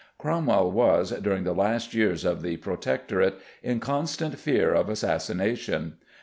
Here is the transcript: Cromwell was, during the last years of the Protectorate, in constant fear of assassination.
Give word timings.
Cromwell 0.17 0.71
was, 0.71 1.11
during 1.11 1.43
the 1.43 1.53
last 1.53 1.93
years 1.93 2.25
of 2.25 2.41
the 2.41 2.57
Protectorate, 2.57 3.35
in 3.61 3.79
constant 3.79 4.39
fear 4.39 4.73
of 4.73 4.89
assassination. 4.89 5.97